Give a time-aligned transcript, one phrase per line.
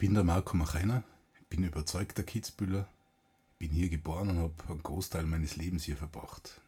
[0.00, 1.04] Ich bin der Marco Machainer,
[1.50, 2.88] bin überzeugter Kitzbühler,
[3.58, 6.62] bin hier geboren und habe einen Großteil meines Lebens hier verbracht.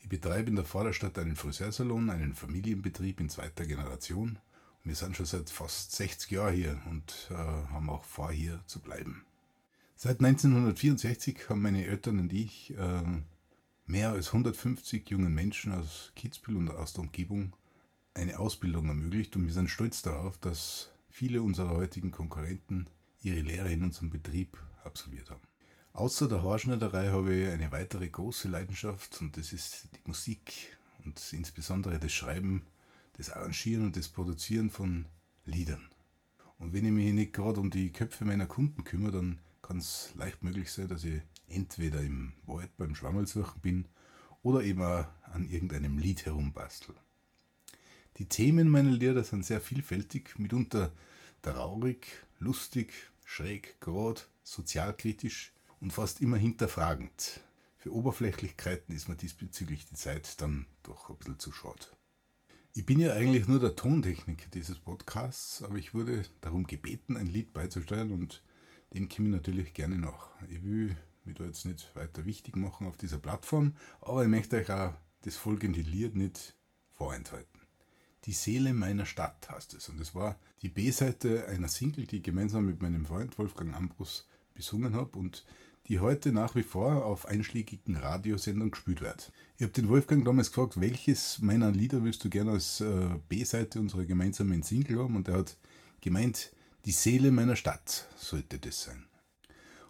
[0.00, 4.32] Ich betreibe in der Vorderstadt einen Friseursalon, einen Familienbetrieb in zweiter Generation.
[4.32, 4.38] Und
[4.84, 8.80] wir sind schon seit fast 60 Jahren hier und äh, haben auch vor, hier zu
[8.80, 9.24] bleiben.
[9.96, 13.02] Seit 1964 haben meine Eltern und ich äh,
[13.86, 17.56] mehr als 150 jungen Menschen aus Kitzbühel und aus der Umgebung
[18.12, 22.86] eine Ausbildung ermöglicht und wir sind stolz darauf, dass viele unserer heutigen Konkurrenten
[23.20, 25.46] ihre Lehre in unserem Betrieb absolviert haben.
[25.92, 31.22] Außer der Haarschneiderei habe ich eine weitere große Leidenschaft und das ist die Musik und
[31.32, 32.66] insbesondere das Schreiben,
[33.16, 35.06] das Arrangieren und das Produzieren von
[35.44, 35.88] Liedern.
[36.58, 40.10] Und wenn ich mich nicht gerade um die Köpfe meiner Kunden kümmere, dann kann es
[40.16, 43.86] leicht möglich sein, dass ich entweder im Wald beim Schwammelsuchen bin
[44.42, 46.96] oder eben auch an irgendeinem Lied herumbastel.
[48.18, 50.92] Die Themen meiner Lieder sind sehr vielfältig, mitunter
[51.42, 52.06] traurig,
[52.38, 52.92] lustig,
[53.24, 57.40] schräg, grad, sozialkritisch und fast immer hinterfragend.
[57.76, 61.86] Für Oberflächlichkeiten ist mir diesbezüglich die Zeit dann doch ein bisschen zu schade.
[62.72, 67.26] Ich bin ja eigentlich nur der Tontechniker dieses Podcasts, aber ich wurde darum gebeten, ein
[67.26, 68.42] Lied beizusteuern und
[68.94, 70.30] dem komme ich natürlich gerne nach.
[70.48, 74.56] Ich will mich da jetzt nicht weiter wichtig machen auf dieser Plattform, aber ich möchte
[74.56, 76.54] euch auch das folgende Lied nicht
[76.92, 77.63] vorenthalten.
[78.24, 79.88] Die Seele meiner Stadt heißt es.
[79.88, 84.26] Und es war die B-Seite einer Single, die ich gemeinsam mit meinem Freund Wolfgang Ambrus
[84.54, 85.44] besungen habe und
[85.88, 89.30] die heute nach wie vor auf einschlägigen Radiosendern gespielt wird.
[89.56, 93.80] Ich habe den Wolfgang damals gefragt, welches meiner Lieder willst du gerne als äh, B-Seite
[93.80, 95.16] unserer gemeinsamen Single haben?
[95.16, 95.58] Und er hat
[96.00, 96.52] gemeint,
[96.86, 99.04] die Seele meiner Stadt sollte das sein.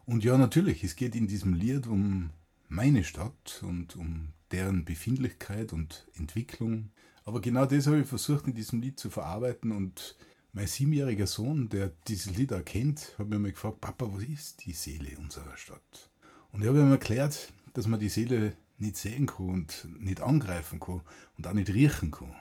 [0.05, 2.31] Und ja, natürlich, es geht in diesem Lied um
[2.69, 6.91] meine Stadt und um deren Befindlichkeit und Entwicklung.
[7.25, 10.17] Aber genau das habe ich versucht in diesem Lied zu verarbeiten und
[10.53, 14.73] mein siebenjähriger Sohn, der dieses Lied erkennt, hat mir mal gefragt, Papa, was ist die
[14.73, 16.11] Seele unserer Stadt?
[16.53, 20.79] Und ich habe ihm erklärt, dass man die Seele nicht sehen kann und nicht angreifen
[20.79, 21.01] kann
[21.37, 22.35] und auch nicht riechen kann.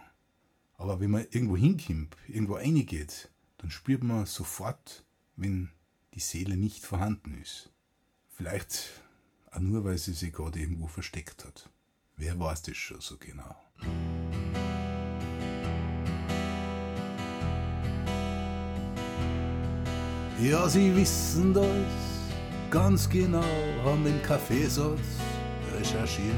[0.77, 5.05] Aber wenn man irgendwo hinkommt, irgendwo reingeht, dann spürt man sofort,
[5.35, 5.69] wenn
[6.13, 7.71] die Seele nicht vorhanden ist.
[8.29, 9.01] Vielleicht
[9.51, 11.69] auch nur, weil sie sich gerade irgendwo versteckt hat.
[12.17, 13.55] Wer weiß das schon so genau?
[20.41, 21.67] Ja, sie wissen das
[22.71, 23.43] ganz genau,
[23.85, 24.99] haben im Kaffeesatz
[25.77, 26.35] recherchiert.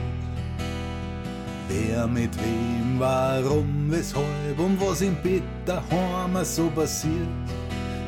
[1.69, 7.13] Wer mit wem, warum, weshalb und was im Bett daheim so passiert.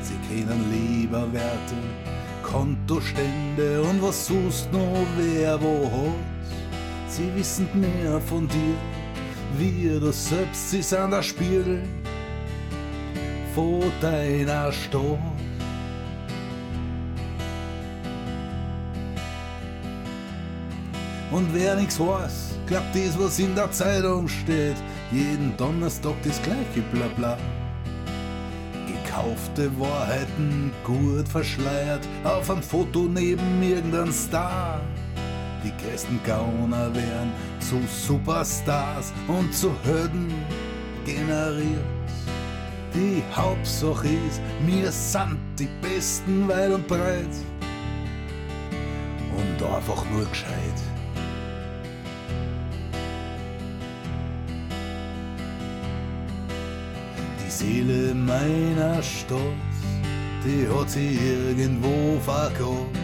[0.01, 1.75] Sie kennen Leberwerte,
[2.43, 7.11] Kontostände und was suchst noch wer wo hat.
[7.11, 8.75] Sie wissen mehr von dir,
[9.57, 11.81] wie du selbst, sie sind der Spiegel
[13.55, 15.17] vor deiner Stadt.
[21.31, 24.77] Und wer nichts weiß, glaubt das, was in der Zeitung steht.
[25.11, 27.37] Jeden Donnerstag das gleiche Blabla.
[28.87, 34.79] Gekaufte Wahrheiten, gut verschleiert, auf einem Foto neben irgendeinem Star.
[35.63, 40.33] Die größten Gauner wären zu Superstars und zu Hürden
[41.05, 41.83] generiert.
[42.93, 47.35] Die Hauptsache ist, wir sind die Besten weit und breit
[49.35, 50.96] und einfach nur gescheit.
[57.57, 59.39] Seele meiner Stadt,
[60.45, 61.17] die hat sie
[61.49, 62.95] irgendwo verkauft.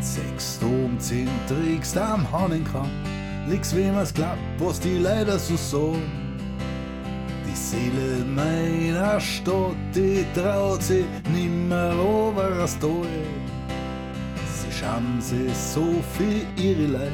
[0.00, 2.90] Sechs um zehn trägst am Hannenkamm,
[3.48, 6.02] nix wie man's glaubt, was die leider so sagen.
[7.46, 13.06] Die Seele meiner Stadt, die traut sich nimmer over das Tal.
[14.56, 15.86] Sie scham sich so
[16.18, 17.12] für ihre Leid,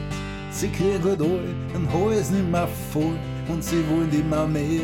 [0.51, 3.19] sie kriegen gut all, ein Hals nimmer voll
[3.49, 4.81] und sie wollen immer mehr.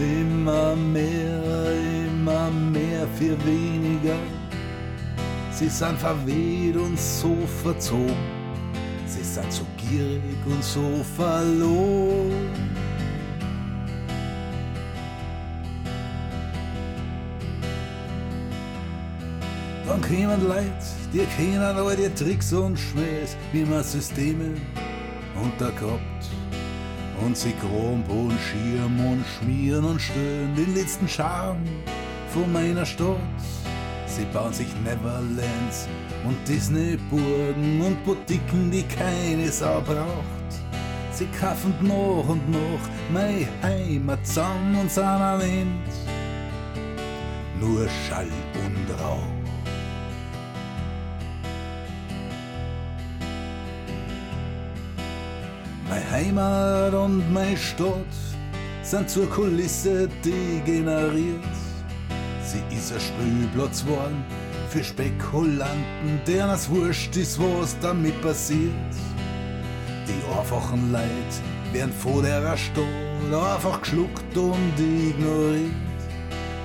[0.00, 1.72] Immer mehr,
[2.06, 4.16] immer mehr für weniger.
[5.52, 8.16] Sie sind verweht und so verzogen.
[9.06, 12.48] Sie sind so gierig und so verloren.
[19.86, 20.72] Dann kommen Leute,
[21.12, 24.54] die kennen all die Tricks und Schmähs, wie man Systeme
[25.34, 26.41] untergrabt.
[27.24, 31.64] Und sie grump und schirm und schmieren und stöhnen den letzten Charme
[32.28, 33.16] von meiner Stadt.
[34.06, 35.88] Sie bauen sich Neverlands
[36.24, 40.52] und Disney-Burgen und Boutiquen, die keine Sau braucht.
[41.12, 42.80] Sie kaufen noch und noch
[43.12, 45.66] meine Heimat zusammen und sind Ende
[47.62, 48.28] nur Schall
[48.64, 49.22] und Rauch.
[56.12, 58.14] Heimat und meine Stadt
[58.82, 61.42] sind zur Kulisse degeneriert.
[62.44, 64.22] Sie ist ein Spielplatz geworden
[64.68, 68.92] für Spekulanten, deren es wurscht ist, was damit passiert.
[70.06, 71.32] Die einfachen Leid
[71.72, 72.84] werden vor der Stadt
[73.32, 75.72] einfach geschluckt und ignoriert.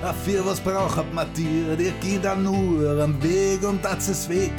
[0.02, 4.52] Dafür was braucht man dir, dir geht da nur am Weg und das ist weg.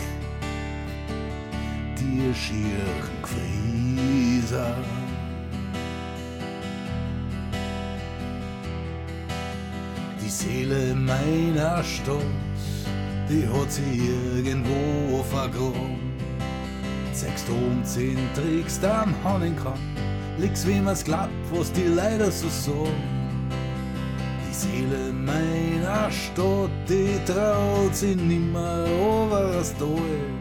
[1.95, 4.65] Die schieren Krise.
[10.21, 12.15] Die Seele meiner Stadt,
[13.29, 16.13] die hat sie irgendwo vergraben.
[17.13, 17.45] Sechs
[17.83, 19.79] zehn trägst am Honigkram,
[20.37, 23.49] liegst wie man's glaubt, was die leider so sagen.
[24.47, 30.38] Die Seele meiner Stadt, die traut sie nimmer over das Tal.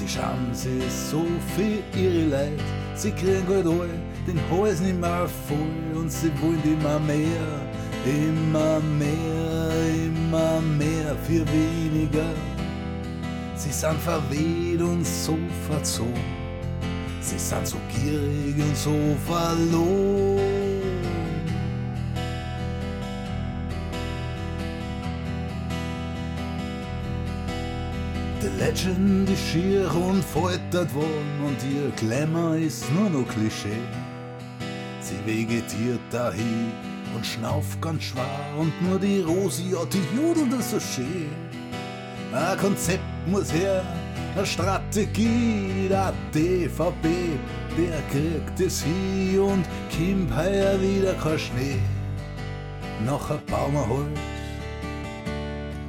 [0.00, 2.58] Sie schauen sich so für ihre Leid,
[2.94, 3.90] sie kriegen halt all
[4.26, 7.60] den Hals nicht mehr voll und sie wollen immer mehr,
[8.06, 9.70] immer mehr,
[10.06, 12.32] immer mehr für weniger.
[13.54, 15.36] Sie sind verweht und so
[15.68, 16.14] verzogen,
[17.20, 20.59] sie sind so gierig und so verloren.
[28.58, 33.86] Legend ist schier und foltert worden und ihr Glamour ist nur noch Klischee.
[35.00, 36.72] Sie vegetiert dahin
[37.14, 38.24] und schnauft ganz schwer
[38.58, 41.30] und nur die Rosi, ja, die judelt das so schön.
[42.32, 43.82] Ein Konzept muss her,
[44.36, 47.04] eine Strategie, der DVB,
[47.76, 51.80] der kriegt es hin und kommt heuer wieder kein Schnee.
[53.06, 54.18] Bauen wir halt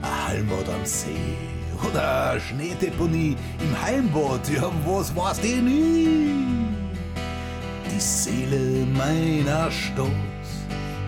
[0.01, 6.33] ein Halmbad am See oder Schneedeponie im Heimbad, ja, was weiß ich nie.
[7.93, 10.07] Die Seele meiner Stadt,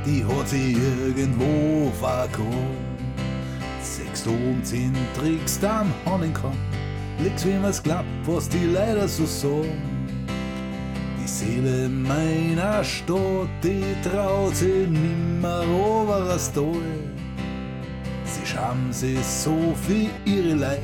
[0.05, 2.93] die hat sie irgendwo vergraben.
[3.81, 6.57] Sechs um zehn trägst am Honigkram,
[7.19, 9.81] liegst wie man's glaubt, was die leider so sagen.
[11.21, 17.12] Die Seele meiner Stadt, die traut sich nimmer over das Tal.
[18.43, 20.81] Sie scham sich so für ihre Leid,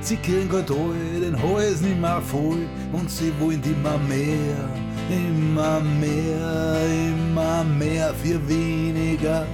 [0.00, 4.68] sie kriegen halt all den Hals nicht mehr voll und sie wollen immer mehr,
[5.10, 9.44] immer mehr, immer mehr für weniger.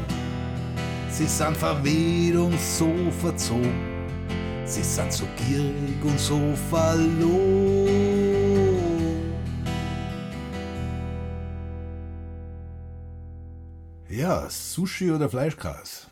[1.08, 2.92] Sie sind verweht und so
[3.22, 3.72] verzogen,
[4.66, 6.38] sie sind so gierig und so
[6.68, 7.86] verloren.
[14.10, 16.08] Ja, Sushi oder Fleischgras.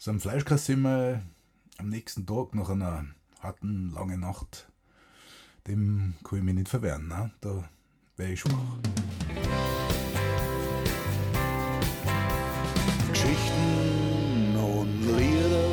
[0.00, 1.20] So am Fleischgras sind wir
[1.78, 3.04] am nächsten Tag nach einer
[3.40, 4.68] harten, langen Nacht.
[5.66, 7.08] Dem kann ich mich nicht verwehren.
[7.08, 7.32] Ne?
[7.40, 7.68] Da
[8.16, 8.52] wäre ich schwach.
[13.10, 15.68] Geschichten und Lieder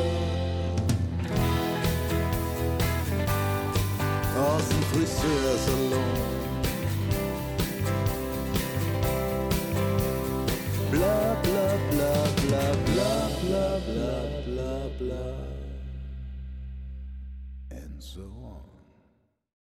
[4.36, 6.35] aus dem Friseursalon.
[14.98, 15.45] blood.